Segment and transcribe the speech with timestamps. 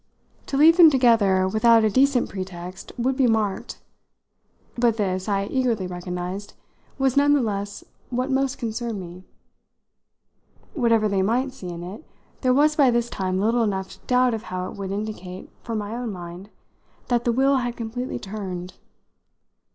[0.47, 3.77] To leave them together without a decent pretext would be marked;
[4.75, 6.53] but this, I eagerly recognised,
[6.97, 9.25] was none the less what most concerned me.
[10.73, 12.03] Whatever they might see in it,
[12.41, 15.95] there was by this time little enough doubt of how it would indicate for my
[15.95, 16.49] own mind
[17.09, 18.73] that the wheel had completely turned.